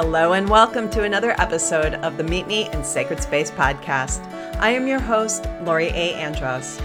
[0.00, 4.24] Hello, and welcome to another episode of the Meet Me in Sacred Space podcast.
[4.60, 6.12] I am your host, Lori A.
[6.12, 6.80] Andress.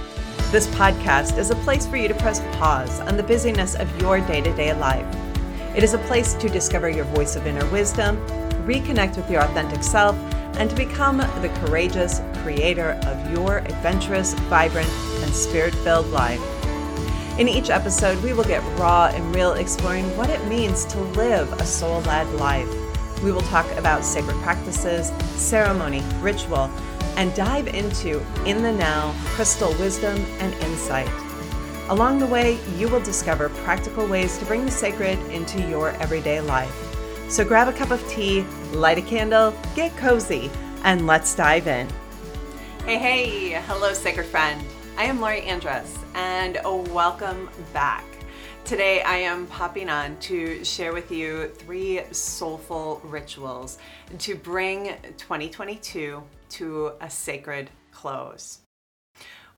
[0.51, 4.19] This podcast is a place for you to press pause on the busyness of your
[4.21, 5.05] day to day life.
[5.75, 8.17] It is a place to discover your voice of inner wisdom,
[8.65, 10.15] reconnect with your authentic self,
[10.57, 16.41] and to become the courageous creator of your adventurous, vibrant, and spirit filled life.
[17.37, 21.53] In each episode, we will get raw and real exploring what it means to live
[21.53, 22.82] a soul led life.
[23.23, 25.07] We will talk about sacred practices,
[25.39, 26.69] ceremony, ritual,
[27.15, 31.09] and dive into in the now crystal wisdom and insight.
[31.89, 36.41] Along the way, you will discover practical ways to bring the sacred into your everyday
[36.41, 36.73] life.
[37.29, 38.41] So grab a cup of tea,
[38.73, 40.51] light a candle, get cozy,
[40.83, 41.87] and let's dive in.
[42.85, 44.61] Hey, hey, hello, sacred friend.
[44.97, 46.57] I am Lori Andress, and
[46.93, 48.12] welcome back.
[48.65, 53.77] Today, I am popping on to share with you three soulful rituals
[54.19, 58.59] to bring 2022 to a sacred close.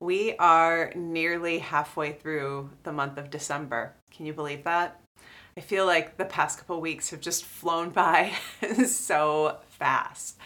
[0.00, 3.94] We are nearly halfway through the month of December.
[4.10, 5.00] Can you believe that?
[5.56, 8.32] I feel like the past couple weeks have just flown by
[8.86, 10.36] so fast.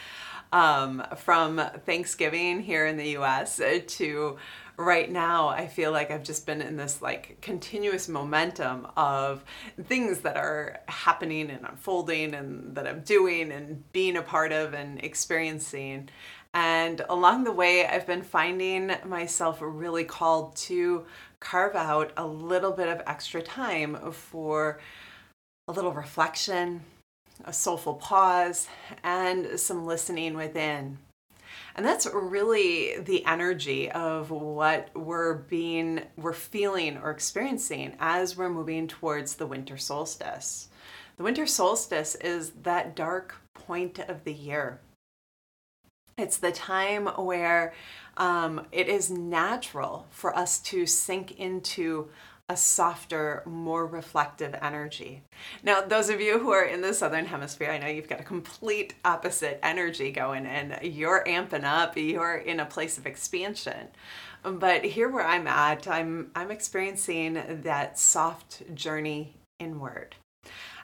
[0.53, 4.37] Um, from Thanksgiving here in the US to
[4.81, 9.45] right now I feel like I've just been in this like continuous momentum of
[9.85, 14.73] things that are happening and unfolding and that I'm doing and being a part of
[14.73, 16.09] and experiencing.
[16.55, 21.07] And along the way, I've been finding myself really called to
[21.39, 24.81] carve out a little bit of extra time for
[25.69, 26.81] a little reflection,
[27.45, 28.67] a soulful pause,
[29.05, 30.99] and some listening within.
[31.75, 38.51] And that's really the energy of what we're being, we're feeling or experiencing as we're
[38.51, 40.69] moving towards the winter solstice.
[41.17, 44.81] The winter solstice is that dark point of the year.
[46.17, 47.73] It's the time where
[48.17, 52.09] um, it is natural for us to sink into
[52.51, 55.23] a softer, more reflective energy.
[55.63, 58.25] Now, those of you who are in the southern hemisphere, I know you've got a
[58.25, 63.87] complete opposite energy going and you're amping up, you're in a place of expansion.
[64.43, 70.17] But here where I'm at, I'm I'm experiencing that soft journey inward.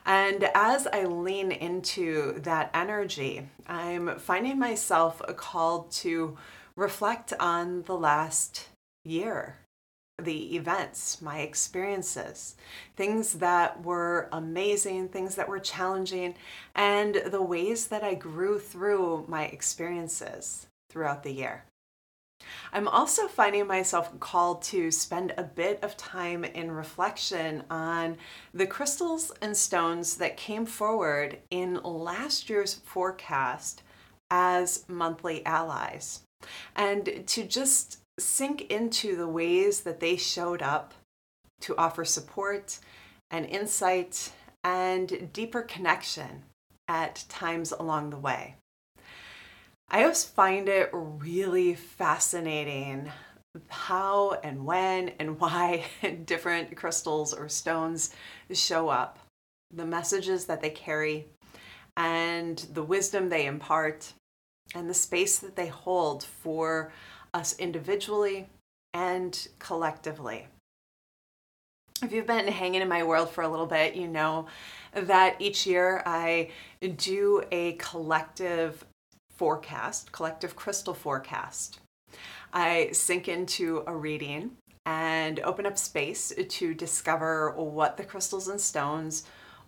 [0.05, 6.39] And as I lean into that energy, I'm finding myself called to
[6.77, 8.69] reflect on the last
[9.05, 9.57] year
[10.23, 12.57] the events, my experiences,
[12.97, 16.35] things that were amazing, things that were challenging,
[16.75, 21.65] and the ways that I grew through my experiences throughout the year.
[22.73, 28.17] I'm also finding myself called to spend a bit of time in reflection on
[28.55, 33.83] the crystals and stones that came forward in last year's forecast
[34.31, 36.23] as monthly allies.
[36.75, 40.95] And to just sink into the ways that they showed up
[41.61, 42.79] to offer support
[43.31, 44.33] and insight
[44.65, 46.45] and deeper connection
[46.89, 48.57] at times along the way.
[49.89, 53.11] I always find it really fascinating
[53.69, 55.85] how and when and why
[56.25, 58.11] different crystals or stones
[58.53, 59.19] show up,
[59.73, 61.27] the messages that they carry,
[61.97, 64.13] and the wisdom they impart,
[64.75, 66.93] and the space that they hold for
[67.37, 68.49] us individually
[68.95, 70.49] and collectively.
[72.03, 74.47] If you've been hanging in my world for a little bit, you know
[74.95, 78.85] that each year I do a collective
[79.37, 81.81] forecast, collective crystal forecast.
[82.53, 84.53] I sink into a reading
[84.87, 89.25] and open up space to discover what the crystals and stones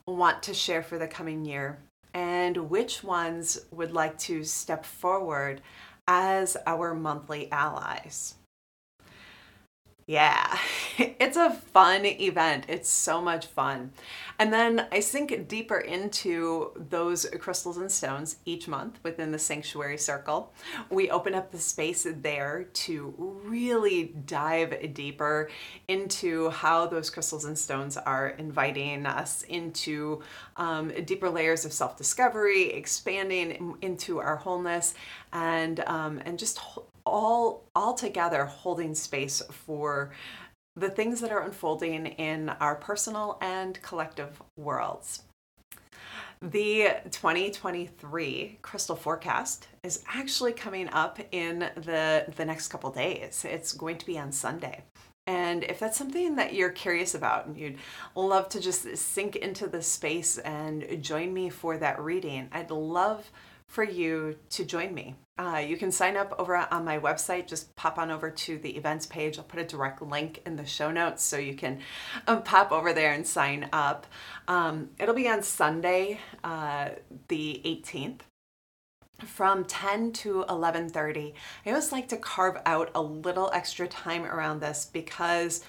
[0.07, 1.78] want to share for the coming year
[2.15, 5.61] and which ones would like to step forward
[6.09, 8.35] as our monthly allies.
[10.09, 10.59] Yeah,
[10.99, 12.65] it's a fun event.
[12.66, 13.93] It's so much fun.
[14.39, 19.99] And then I sink deeper into those crystals and stones each month within the sanctuary
[19.99, 20.55] circle.
[20.89, 23.15] We open up the space there to
[23.45, 25.51] really dive deeper
[25.89, 30.22] into how those crystals and stones are inviting us into
[30.57, 34.95] um, deeper layers of self discovery, expanding into our wholeness,
[35.34, 36.59] and, um, and just
[37.09, 40.13] all all together holding space for
[40.77, 45.22] the things that are unfolding in our personal and collective worlds.
[46.41, 53.45] The 2023 crystal forecast is actually coming up in the the next couple days.
[53.49, 54.84] It's going to be on Sunday.
[55.27, 57.77] And if that's something that you're curious about and you'd
[58.15, 63.31] love to just sink into the space and join me for that reading, I'd love
[63.68, 65.15] for you to join me.
[65.38, 67.47] Uh, you can sign up over on my website.
[67.47, 69.38] Just pop on over to the events page.
[69.38, 71.78] I'll put a direct link in the show notes so you can
[72.26, 74.06] um, pop over there and sign up.
[74.48, 76.88] Um, it'll be on Sunday, uh,
[77.28, 78.20] the 18th
[79.24, 81.34] from 10 to 11:30.
[81.66, 85.62] I always like to carve out a little extra time around this because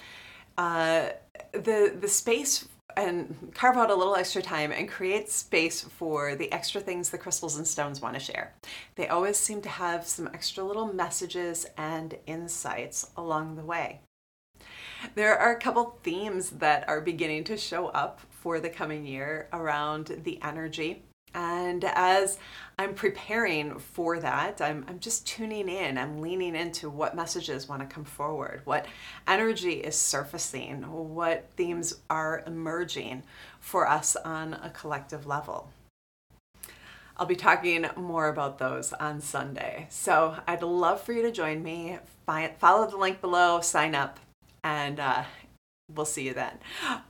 [0.56, 1.10] uh,
[1.52, 2.68] the the space
[3.00, 7.18] and carve out a little extra time and create space for the extra things the
[7.18, 8.54] crystals and stones want to share.
[8.94, 14.00] They always seem to have some extra little messages and insights along the way.
[15.14, 19.48] There are a couple themes that are beginning to show up for the coming year
[19.52, 21.04] around the energy
[21.34, 22.38] and as
[22.78, 25.98] I'm preparing for that, I'm, I'm just tuning in.
[25.98, 28.86] I'm leaning into what messages want to come forward, what
[29.28, 33.22] energy is surfacing, what themes are emerging
[33.60, 35.70] for us on a collective level.
[37.16, 39.86] I'll be talking more about those on Sunday.
[39.90, 41.98] So I'd love for you to join me.
[42.58, 44.18] Follow the link below, sign up,
[44.64, 45.24] and uh,
[45.94, 46.52] we'll see you then.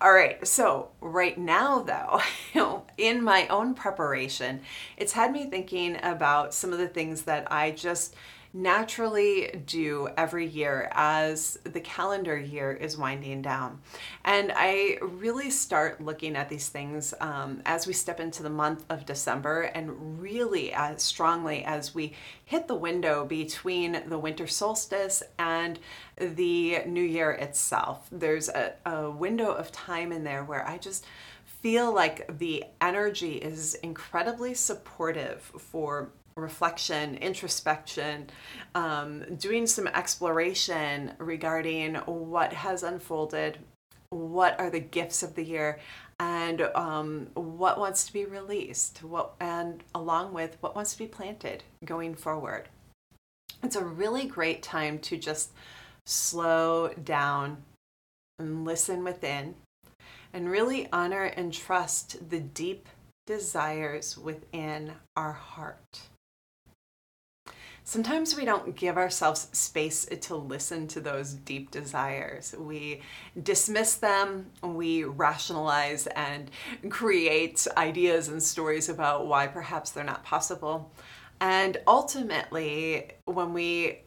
[0.00, 2.20] All right, so right now, though,
[3.00, 4.61] in my own preparation,
[4.97, 8.14] it's had me thinking about some of the things that I just
[8.52, 13.81] naturally do every year as the calendar year is winding down.
[14.25, 18.85] And I really start looking at these things um, as we step into the month
[18.91, 22.14] of December and really as strongly as we
[22.44, 25.79] hit the window between the winter solstice and
[26.17, 28.08] the new year itself.
[28.11, 31.06] There's a, a window of time in there where I just
[31.62, 38.31] feel like the energy is incredibly supportive for reflection, introspection,
[38.75, 43.59] um, doing some exploration regarding what has unfolded,
[44.11, 45.79] what are the gifts of the year,
[46.19, 51.07] and um, what wants to be released, what, and along with what wants to be
[51.07, 52.69] planted going forward.
[53.62, 55.51] It's a really great time to just
[56.07, 57.59] slow down
[58.39, 59.55] and listen within
[60.32, 62.88] and really honor and trust the deep
[63.27, 66.00] desires within our heart
[67.91, 72.55] sometimes we don't give ourselves space to listen to those deep desires.
[72.56, 73.03] We
[73.43, 76.53] dismiss them, we rationalize and
[76.88, 80.93] create ideas and stories about why perhaps they're not possible.
[81.41, 84.03] And ultimately, when we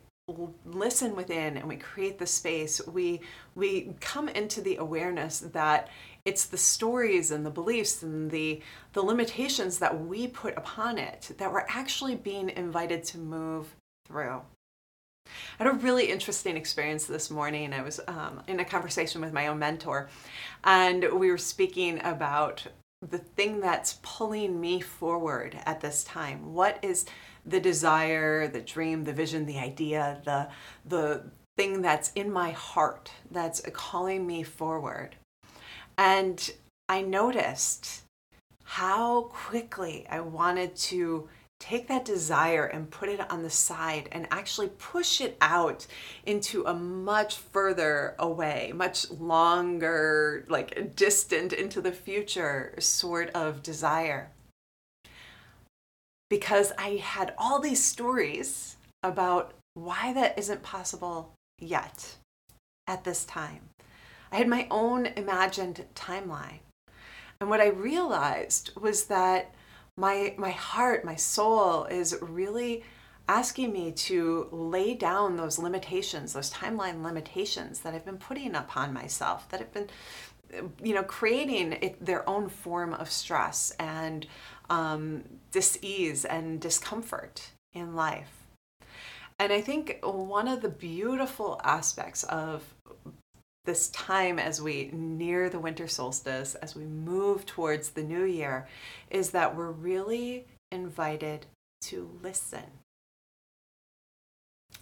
[0.66, 3.19] listen within and we create the space, we
[3.56, 5.90] we come into the awareness that
[6.25, 8.62] it's the stories and the beliefs and the
[8.94, 13.75] the limitations that we put upon it that we're actually being invited to move
[14.08, 14.42] through.
[15.60, 17.74] I had a really interesting experience this morning.
[17.74, 20.10] I was um, in a conversation with my own mentor,
[20.64, 22.68] and we were speaking about
[23.10, 26.54] the thing that's pulling me forward at this time.
[26.54, 27.06] What is
[27.46, 30.50] the desire, the dream, the vision, the idea, the
[30.86, 31.24] the
[31.58, 35.16] thing that's in my heart that's calling me forward?
[35.98, 36.51] And
[36.90, 38.04] I noticed
[38.63, 41.30] how quickly I wanted to
[41.60, 45.88] take that desire and put it on the side and actually push it out
[46.25, 54.31] into a much further away, much longer, like distant into the future sort of desire.
[56.30, 62.18] Because I had all these stories about why that isn't possible yet
[62.88, 63.69] at this time.
[64.33, 66.59] I had my own imagined timeline.
[67.40, 69.54] And what I realized was that
[69.95, 72.83] my my heart, my soul is really
[73.30, 78.92] asking me to lay down those limitations, those timeline limitations that I've been putting upon
[78.92, 79.87] myself, that have been
[80.81, 84.25] you know creating it, their own form of stress and
[84.69, 88.44] um, dis-ease and discomfort in life
[89.40, 92.75] and i think one of the beautiful aspects of
[93.66, 98.68] this time as we near the winter solstice, as we move towards the new year,
[99.10, 101.46] is that we're really invited
[101.82, 102.64] to listen.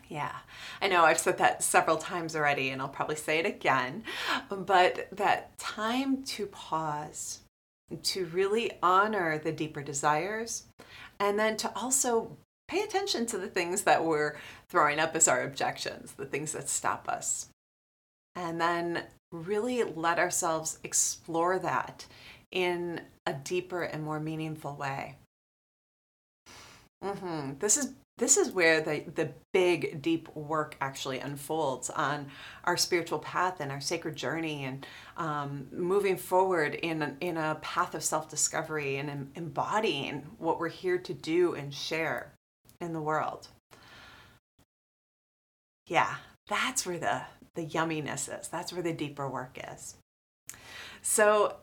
[0.08, 0.36] Yeah,
[0.82, 4.04] I know I've said that several times already, and I'll probably say it again,
[4.50, 7.40] but that time to pause,
[8.04, 10.64] to really honor the deeper desires,
[11.20, 12.36] and then to also
[12.68, 14.38] pay attention to the things that we're
[14.70, 17.48] throwing up as our objections, the things that stop us
[18.36, 22.06] and then really let ourselves explore that
[22.52, 25.16] in a deeper and more meaningful way.
[27.04, 27.54] Mm-hmm.
[27.60, 32.28] This is this is where the, the big, deep work actually unfolds on
[32.66, 34.86] our spiritual path and our sacred journey and
[35.18, 40.70] um, moving forward in a, in a path of self discovery and embodying what we're
[40.70, 42.32] here to do and share
[42.80, 43.48] in the world.
[45.88, 47.24] Yeah, that's where the,
[47.56, 48.48] the yumminess is.
[48.48, 49.96] That's where the deeper work is.
[51.02, 51.58] So,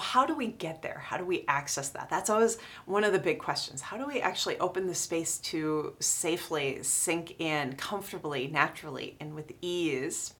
[0.00, 1.02] how do we get there?
[1.04, 2.08] How do we access that?
[2.08, 3.80] That's always one of the big questions.
[3.80, 9.52] How do we actually open the space to safely sink in comfortably, naturally, and with
[9.60, 10.34] ease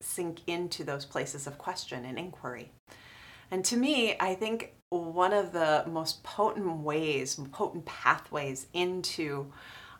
[0.00, 2.70] sink into those places of question and inquiry?
[3.50, 9.52] And to me, I think one of the most potent ways, potent pathways into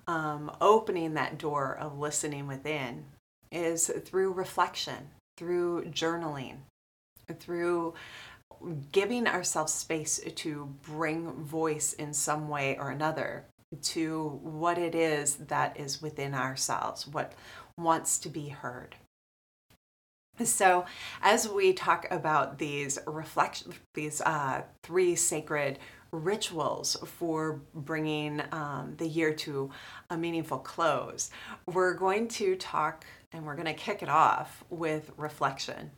[0.06, 3.04] um, opening that door of listening within
[3.50, 6.56] is through reflection, through journaling,
[7.38, 7.94] through
[8.92, 13.44] giving ourselves space to bring voice in some way or another
[13.82, 17.32] to what it is that is within ourselves, what
[17.76, 18.96] wants to be heard.
[20.42, 20.84] So,
[21.22, 25.78] as we talk about these reflection, these uh, three sacred
[26.14, 29.70] rituals for bringing um, the year to
[30.10, 31.30] a meaningful close,
[31.66, 35.90] we're going to talk and we're going to kick it off with reflection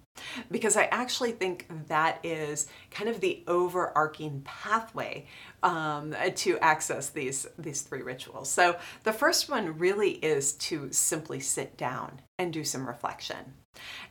[0.50, 5.26] because I actually think that is kind of the overarching pathway
[5.62, 8.50] um, to access these these three rituals.
[8.50, 13.54] So the first one really is to simply sit down and do some reflection.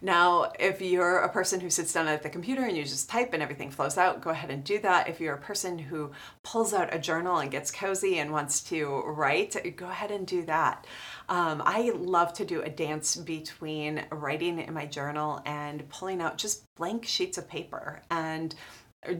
[0.01, 3.33] Now, if you're a person who sits down at the computer and you just type
[3.33, 5.09] and everything flows out, go ahead and do that.
[5.09, 6.11] If you're a person who
[6.43, 10.43] pulls out a journal and gets cozy and wants to write, go ahead and do
[10.45, 10.85] that.
[11.29, 16.37] Um, I love to do a dance between writing in my journal and pulling out
[16.37, 18.53] just blank sheets of paper and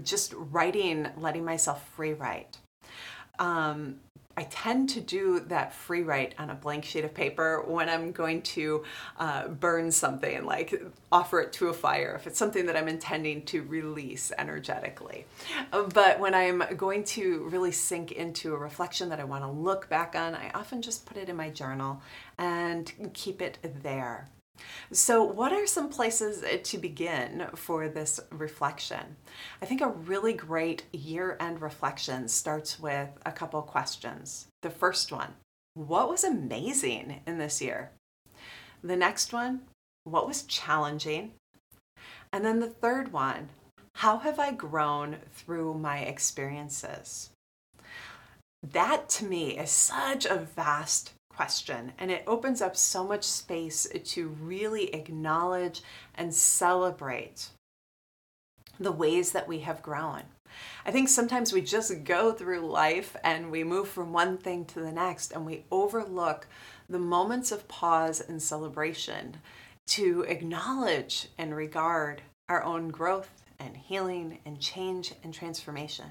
[0.04, 2.58] just writing, letting myself free write.
[3.40, 3.98] Um,
[4.38, 8.12] I tend to do that free write on a blank sheet of paper when I'm
[8.12, 8.84] going to
[9.18, 13.44] uh, burn something, like offer it to a fire, if it's something that I'm intending
[13.46, 15.26] to release energetically.
[15.72, 19.88] But when I'm going to really sink into a reflection that I want to look
[19.90, 22.02] back on, I often just put it in my journal
[22.38, 24.30] and keep it there.
[24.92, 29.16] So, what are some places eh, to begin for this reflection?
[29.62, 34.48] I think a really great year end reflection starts with a couple questions.
[34.62, 35.34] The first one
[35.74, 37.92] What was amazing in this year?
[38.84, 39.62] The next one
[40.04, 41.34] What was challenging?
[42.32, 43.50] And then the third one
[43.96, 47.32] How have I grown through my experiences?
[48.74, 51.92] That to me is such a vast question.
[51.98, 55.82] And it opens up so much space to really acknowledge
[56.16, 57.50] and celebrate
[58.80, 60.24] the ways that we have grown.
[60.86, 64.80] I think sometimes we just go through life and we move from one thing to
[64.80, 66.48] the next and we overlook
[66.90, 69.38] the moments of pause and celebration
[69.88, 76.06] to acknowledge and regard our own growth and healing and change and transformation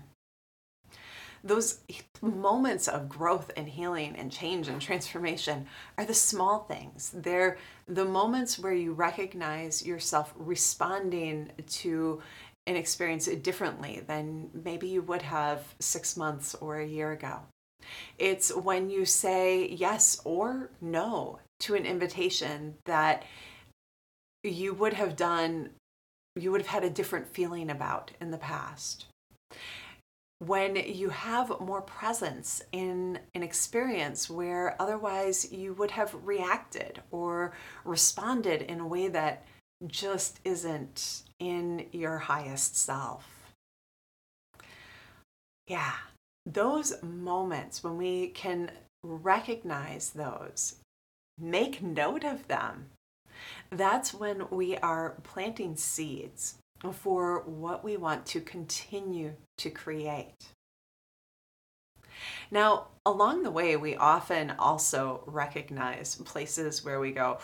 [1.44, 1.80] those
[2.22, 5.66] moments of growth and healing and change and transformation
[5.98, 7.12] are the small things.
[7.14, 12.22] They're the moments where you recognize yourself responding to
[12.66, 17.40] an experience differently than maybe you would have six months or a year ago.
[18.18, 23.24] It's when you say yes or no to an invitation that
[24.42, 25.70] you would have done,
[26.36, 29.06] you would have had a different feeling about in the past
[30.38, 37.52] when you have more presence in an experience where otherwise you would have reacted or
[37.84, 39.44] responded in a way that
[39.86, 43.28] just isn't in your highest self.
[45.66, 45.94] Yeah,
[46.44, 48.70] those moments when we can
[49.02, 50.76] recognize those,
[51.38, 52.90] make note of them,
[53.70, 56.56] that's when we are planting seeds
[56.92, 60.34] for what we want to continue to create.
[62.50, 67.38] Now, along the way, we often also recognize places where we go,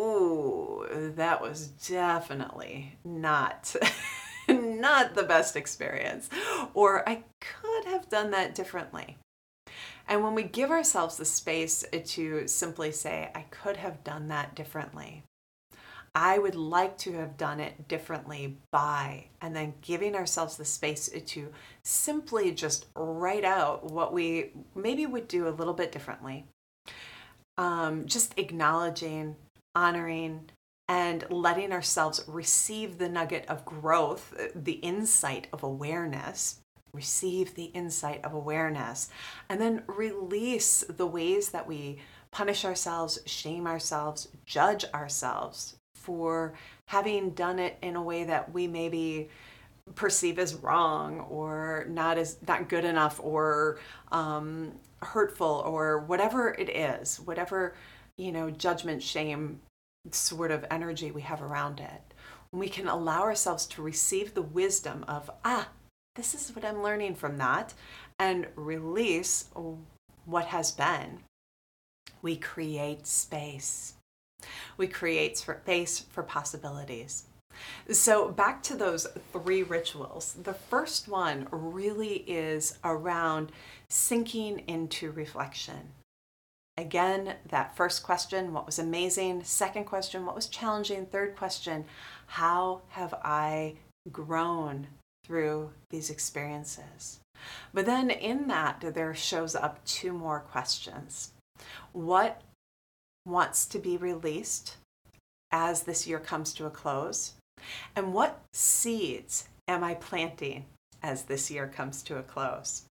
[0.00, 3.74] Ooh, that was definitely not.
[4.48, 6.28] not the best experience,
[6.74, 9.16] or I could have done that differently.
[10.06, 14.54] And when we give ourselves the space to simply say, I could have done that
[14.54, 15.22] differently,
[16.14, 21.08] I would like to have done it differently by, and then giving ourselves the space
[21.08, 21.52] to
[21.82, 26.46] simply just write out what we maybe would do a little bit differently.
[27.58, 29.34] Um, just acknowledging,
[29.74, 30.50] honoring,
[30.88, 36.60] and letting ourselves receive the nugget of growth, the insight of awareness
[36.92, 39.10] receive the insight of awareness,
[39.48, 41.98] and then release the ways that we
[42.30, 46.52] punish ourselves, shame ourselves, judge ourselves for
[46.86, 49.28] having done it in a way that we maybe
[49.94, 53.78] perceive as wrong or not as not good enough or
[54.12, 57.74] um, hurtful or whatever it is, whatever
[58.16, 59.60] you know judgment, shame
[60.10, 62.02] sort of energy we have around it.
[62.52, 65.68] we can allow ourselves to receive the wisdom of ah,
[66.14, 67.74] this is what I'm learning from that,
[68.18, 69.46] and release
[70.24, 71.20] what has been.
[72.22, 73.94] We create space.
[74.76, 77.24] We create space for possibilities.
[77.90, 80.36] So, back to those three rituals.
[80.42, 83.52] The first one really is around
[83.88, 85.92] sinking into reflection.
[86.76, 89.44] Again, that first question, what was amazing?
[89.44, 91.06] Second question, what was challenging?
[91.06, 91.84] Third question,
[92.26, 93.74] how have I
[94.10, 94.88] grown
[95.24, 97.20] through these experiences?
[97.72, 101.30] But then in that, there shows up two more questions.
[101.92, 102.42] What
[103.26, 104.76] wants to be released
[105.50, 107.34] as this year comes to a close?
[107.96, 110.66] And what seeds am I planting
[111.02, 112.82] as this year comes to a close?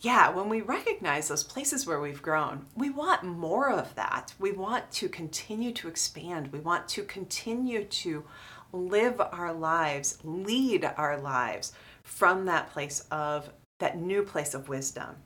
[0.00, 4.34] Yeah, when we recognize those places where we've grown, we want more of that.
[4.38, 6.52] We want to continue to expand.
[6.52, 8.24] We want to continue to
[8.72, 15.16] live our lives, lead our lives from that place of that new place of wisdom.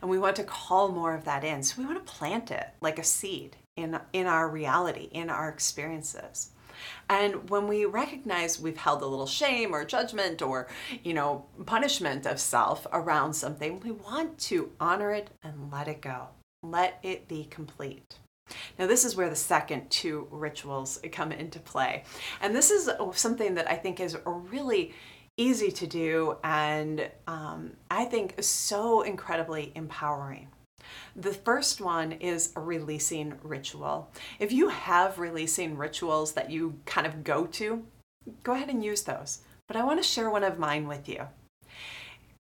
[0.00, 1.62] And we want to call more of that in.
[1.62, 5.48] So we want to plant it like a seed in, in our reality, in our
[5.48, 6.50] experiences.
[7.08, 10.68] And when we recognize we've held a little shame or judgment or,
[11.02, 16.00] you know, punishment of self around something, we want to honor it and let it
[16.00, 16.28] go.
[16.62, 18.16] Let it be complete.
[18.78, 22.04] Now, this is where the second two rituals come into play.
[22.40, 24.92] And this is something that I think is really
[25.40, 30.48] easy to do and um, I think so incredibly empowering.
[31.16, 34.10] The first one is a releasing ritual.
[34.38, 37.84] If you have releasing rituals that you kind of go to,
[38.42, 39.40] go ahead and use those.
[39.66, 41.28] But I want to share one of mine with you.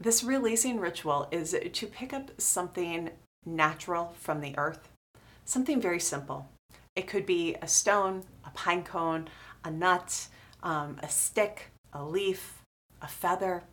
[0.00, 3.10] This releasing ritual is to pick up something
[3.46, 4.88] natural from the earth,
[5.44, 6.48] something very simple.
[6.96, 9.28] It could be a stone, a pine cone,
[9.64, 10.26] a nut,
[10.64, 12.61] um, a stick, a leaf,
[13.02, 13.64] a feather,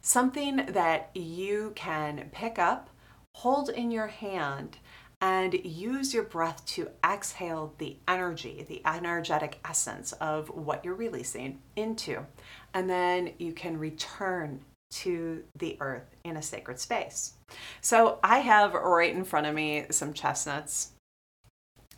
[0.00, 2.88] something that you can pick up
[3.36, 4.78] hold in your hand
[5.20, 11.60] and use your breath to exhale the energy, the energetic essence of what you're releasing
[11.76, 12.24] into.
[12.72, 14.60] And then you can return
[14.92, 17.34] to the earth in a sacred space.
[17.80, 20.92] So I have right in front of me some chestnuts.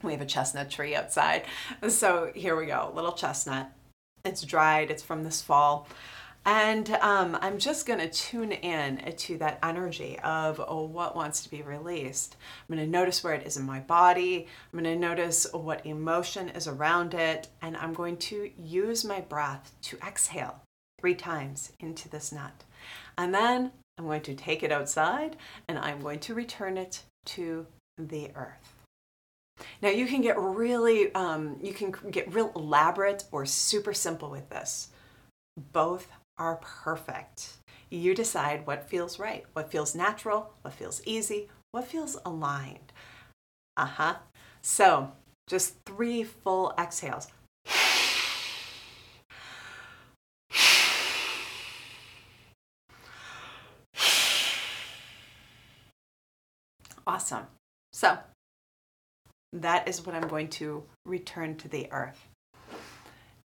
[0.02, 1.44] We have a chestnut tree outside.
[1.88, 3.70] So here we go, little chestnut.
[4.24, 5.86] It's dried, it's from this fall.
[6.44, 11.42] And um, I'm just going to tune in to that energy of oh, what wants
[11.44, 12.36] to be released.
[12.68, 14.48] I'm going to notice where it is in my body.
[14.72, 17.48] I'm going to notice what emotion is around it.
[17.60, 20.62] And I'm going to use my breath to exhale
[21.00, 22.64] three times into this nut.
[23.16, 25.36] And then I'm going to take it outside
[25.68, 27.66] and I'm going to return it to
[27.98, 28.74] the earth.
[29.80, 34.48] Now you can get really, um, you can get real elaborate or super simple with
[34.48, 34.88] this.
[35.72, 36.08] Both
[36.42, 37.58] are perfect.
[37.88, 42.92] You decide what feels right, what feels natural, what feels easy, what feels aligned.
[43.76, 44.14] Uh huh.
[44.60, 45.12] So,
[45.46, 47.28] just three full exhales.
[57.06, 57.46] Awesome.
[57.92, 58.18] So,
[59.52, 62.26] that is what I'm going to return to the earth.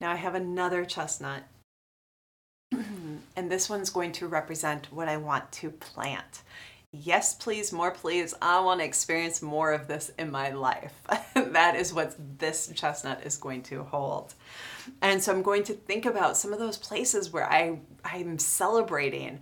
[0.01, 1.43] Now I have another chestnut
[3.37, 6.41] and this one's going to represent what I want to plant.
[6.91, 8.33] Yes, please, more please.
[8.41, 10.93] I want to experience more of this in my life.
[11.35, 14.33] that is what this chestnut is going to hold.
[15.01, 19.41] And so I'm going to think about some of those places where I, I'm celebrating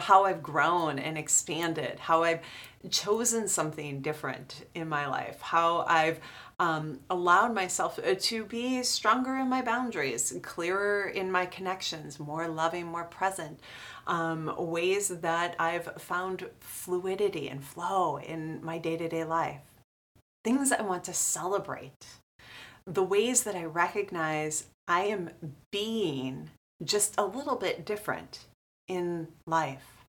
[0.00, 2.40] how I've grown and expanded, how I've
[2.90, 6.20] chosen something different in my life, how I've
[6.58, 12.48] um, allowed myself uh, to be stronger in my boundaries, clearer in my connections, more
[12.48, 13.60] loving, more present.
[14.06, 19.60] Um, ways that I've found fluidity and flow in my day to day life.
[20.44, 22.06] Things I want to celebrate.
[22.86, 25.30] The ways that I recognize I am
[25.70, 26.48] being
[26.82, 28.46] just a little bit different
[28.88, 30.04] in life.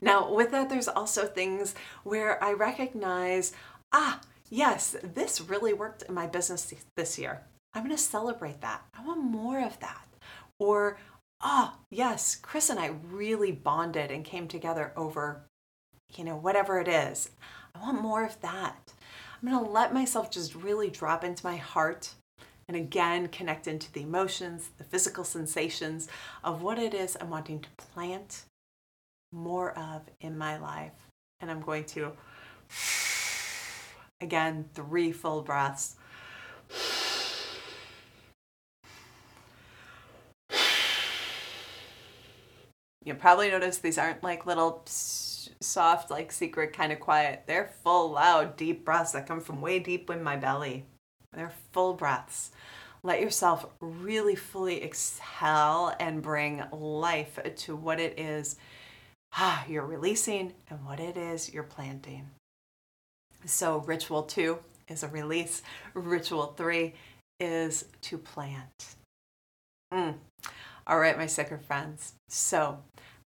[0.00, 3.52] Now, with that, there's also things where I recognize,
[3.92, 7.42] ah, yes, this really worked in my business this year.
[7.74, 8.82] I'm going to celebrate that.
[8.96, 10.06] I want more of that.
[10.58, 10.98] Or
[11.42, 15.42] oh, yes, Chris and I really bonded and came together over,
[16.16, 17.30] you know, whatever it is.
[17.74, 18.92] I want more of that.
[19.42, 22.14] I'm going to let myself just really drop into my heart
[22.68, 26.08] and again connect into the emotions, the physical sensations
[26.42, 28.44] of what it is I'm wanting to plant
[29.32, 30.92] more of in my life.
[31.40, 32.12] And I'm going to,
[34.20, 35.96] again, three full breaths.
[43.04, 47.44] You probably notice these aren't like little soft, like secret kind of quiet.
[47.46, 50.86] They're full, loud, deep breaths that come from way deep in my belly.
[51.36, 52.50] They're full breaths.
[53.02, 58.56] Let yourself really fully exhale and bring life to what it is
[59.36, 62.30] ah, you're releasing and what it is you're planting.
[63.44, 65.62] So, ritual two is a release,
[65.94, 66.94] ritual three
[67.38, 68.96] is to plant.
[69.92, 70.14] Mm.
[70.86, 72.14] All right, my sacred friends.
[72.28, 72.78] So,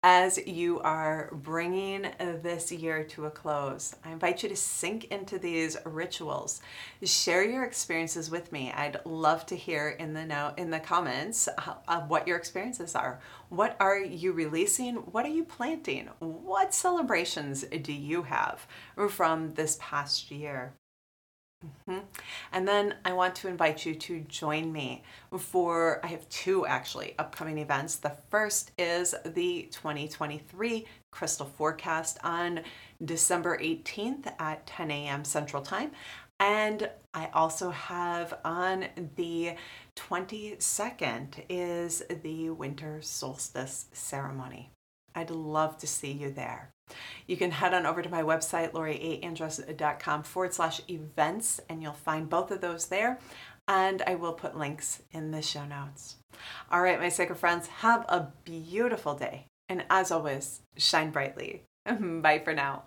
[0.02, 5.38] as you are bringing this year to a close, I invite you to sink into
[5.38, 6.62] these rituals.
[7.04, 8.72] Share your experiences with me.
[8.72, 12.96] I'd love to hear in the note in the comments uh, of what your experiences
[12.96, 13.20] are.
[13.50, 14.96] What are you releasing?
[14.96, 16.08] What are you planting?
[16.20, 18.66] What celebrations do you have
[19.10, 20.79] from this past year?
[21.66, 22.00] Mm-hmm.
[22.54, 25.04] And then I want to invite you to join me
[25.38, 27.98] for, I have two actually upcoming events.
[27.98, 32.62] The first is the 2023 Crystal Forecast on
[33.04, 35.26] December 18th at 10 a.m.
[35.26, 35.92] Central Time.
[36.40, 38.86] And I also have on
[39.18, 39.56] the
[39.98, 44.72] 22nd is the winter solstice ceremony.
[45.16, 46.72] I'd love to see you there.
[47.28, 52.30] You can head on over to my website, loriandress.com forward slash events, and you'll find
[52.30, 53.20] both of those there.
[53.68, 56.16] And I will put links in the show notes.
[56.72, 59.46] All right, my sacred friends, have a beautiful day.
[59.68, 61.64] And as always, shine brightly.
[61.86, 62.84] Bye for now.